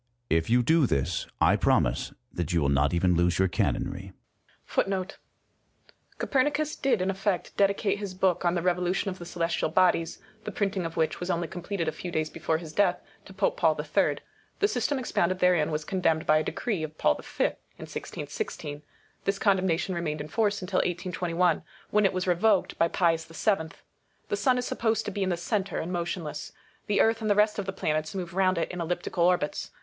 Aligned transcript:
If 0.31 0.49
you 0.49 0.63
do 0.63 0.87
this, 0.87 1.27
I 1.39 1.55
promise 1.55 2.11
that 2.33 2.51
you 2.51 2.59
will 2.63 2.69
not 2.69 2.91
even 2.91 3.13
lose 3.15 3.37
your 3.37 3.47
canonry. 3.47 4.13
^ 4.69 5.13
Copernicus 6.17 6.75
did 6.75 7.03
in 7.03 7.11
effect 7.11 7.55
dedi 7.55 7.77
cate 7.77 7.99
his 7.99 8.15
book 8.15 8.43
on 8.43 8.55
the 8.55 8.63
"Revolution 8.63 9.11
of 9.11 9.19
the 9.19 9.27
Celestial 9.27 9.69
Bodies," 9.69 10.17
the 10.43 10.51
printing 10.51 10.87
of 10.87 10.97
which 10.97 11.19
was 11.19 11.29
only 11.29 11.47
completed 11.47 11.87
a 11.87 11.91
few 11.91 12.09
days 12.09 12.31
before 12.31 12.57
his 12.57 12.73
death, 12.73 12.99
to 13.25 13.31
Pope 13.35 13.57
Paul 13.57 13.79
III. 13.79 14.17
The 14.57 14.67
system 14.67 14.97
expounded 14.97 15.37
therein 15.37 15.69
was 15.69 15.85
condemned 15.85 16.25
by 16.25 16.39
a 16.39 16.43
decree 16.43 16.81
of 16.81 16.97
Paul 16.97 17.13
v. 17.23 17.49
in 17.77 17.85
i6i6. 17.85 18.81
This 19.25 19.37
condemnation 19.37 19.93
remained 19.93 20.19
in 20.19 20.29
force 20.29 20.63
until 20.63 20.77
1 20.79 20.87
821, 20.87 21.61
when 21.91 22.05
it 22.05 22.11
was 22.13 22.25
revoked 22.25 22.75
by 22.79 22.87
Pius 22.87 23.25
VII. 23.25 23.69
The 24.29 24.35
sun 24.35 24.57
is 24.57 24.65
supposed 24.65 25.05
to 25.05 25.11
be 25.11 25.21
in 25.21 25.29
the 25.29 25.37
centre, 25.37 25.77
and 25.77 25.91
motionless; 25.93 26.53
the 26.87 27.01
earth 27.01 27.21
and 27.21 27.29
the 27.29 27.35
rest 27.35 27.59
of 27.59 27.67
the 27.67 27.71
planets 27.71 28.15
move 28.15 28.33
round 28.33 28.57
it 28.57 28.71
in 28.71 28.81
elliptical 28.81 29.23
orbits. 29.25 29.69